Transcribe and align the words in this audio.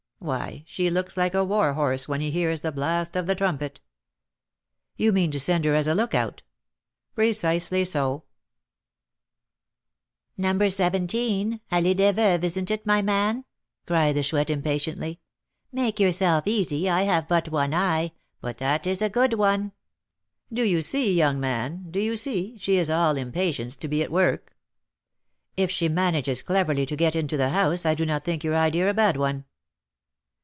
Why, 0.23 0.63
she 0.67 0.91
looks 0.91 1.17
like 1.17 1.33
a 1.33 1.43
war 1.43 1.73
horse 1.73 2.07
when 2.07 2.21
he 2.21 2.29
hears 2.29 2.59
the 2.61 2.71
blast 2.71 3.15
of 3.15 3.25
the 3.25 3.33
trumpet!" 3.33 3.81
"You 4.95 5.11
mean 5.11 5.31
to 5.31 5.39
send 5.39 5.65
her 5.65 5.73
as 5.73 5.87
a 5.87 5.95
lookout?" 5.95 6.43
"Precisely 7.15 7.83
so." 7.83 8.25
"No. 10.37 10.69
17, 10.69 11.59
Allée 11.71 11.97
des 11.97 12.13
Veuves, 12.13 12.43
isn't 12.43 12.69
it, 12.69 12.85
my 12.85 13.01
man?" 13.01 13.45
cried 13.87 14.15
the 14.15 14.21
Chouette, 14.21 14.51
impatiently. 14.51 15.19
"Make 15.71 15.99
yourself 15.99 16.45
easy: 16.45 16.87
I 16.87 17.01
have 17.01 17.27
but 17.27 17.49
one 17.49 17.73
eye, 17.73 18.11
but 18.41 18.59
that 18.59 18.85
is 18.85 19.01
a 19.01 19.09
good 19.09 19.33
one." 19.33 19.71
"Do 20.53 20.61
you 20.61 20.83
see, 20.83 21.15
young 21.15 21.39
man, 21.39 21.87
do 21.89 21.99
you 21.99 22.15
see 22.15 22.59
she 22.59 22.75
is 22.75 22.91
all 22.91 23.17
impatience 23.17 23.75
to 23.77 23.87
be 23.87 24.03
at 24.03 24.11
work?" 24.11 24.55
"If 25.57 25.71
she 25.71 25.89
manages 25.89 26.43
cleverly 26.43 26.85
to 26.85 26.95
get 26.95 27.15
into 27.15 27.37
the 27.37 27.49
house, 27.49 27.87
I 27.87 27.95
do 27.95 28.05
not 28.05 28.23
think 28.23 28.43
your 28.43 28.55
idea 28.55 28.87
a 28.87 28.93
bad 28.93 29.17
one." 29.17 29.45